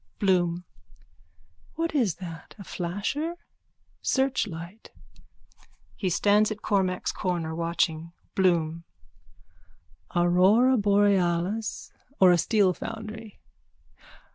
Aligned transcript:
_BLOOM: 0.19 0.65
What 1.75 1.93
is 1.93 2.15
that? 2.15 2.55
A 2.57 2.63
flasher? 2.63 3.35
Searchlight. 4.01 4.89
(He 5.95 6.09
stands 6.09 6.49
at 6.49 6.63
Cormack's 6.63 7.11
corner, 7.11 7.53
watching.) 7.53 8.11
BLOOM: 8.33 8.83
Aurora 10.15 10.75
borealis 10.77 11.91
or 12.19 12.31
a 12.31 12.39
steel 12.39 12.73
foundry? 12.73 13.37